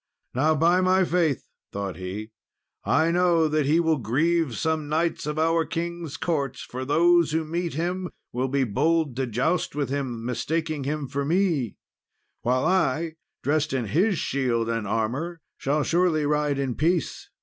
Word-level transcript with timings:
"Now, 0.33 0.55
by 0.55 0.81
my 0.81 1.03
faith," 1.03 1.47
thought 1.71 1.97
he, 1.97 2.31
"I 2.83 3.11
know 3.11 3.47
that 3.47 3.67
he 3.67 3.79
will 3.79 3.99
grieve 3.99 4.57
some 4.57 4.89
knights 4.89 5.27
of 5.27 5.37
our 5.37 5.63
king's 5.63 6.17
court; 6.17 6.57
for 6.57 6.83
those 6.83 7.33
who 7.33 7.45
meet 7.45 7.75
him 7.75 8.09
will 8.33 8.47
be 8.47 8.63
bold 8.63 9.15
to 9.17 9.27
joust 9.27 9.75
with 9.75 9.91
him, 9.91 10.25
mistaking 10.25 10.85
him 10.85 11.07
for 11.07 11.23
me, 11.23 11.75
while 12.41 12.65
I, 12.65 13.13
dressed 13.43 13.73
in 13.73 13.85
his 13.93 14.17
shield 14.17 14.69
and 14.69 14.87
armour, 14.87 15.39
shall 15.55 15.83
surely 15.83 16.25
ride 16.25 16.57
in 16.57 16.73
peace." 16.73 17.29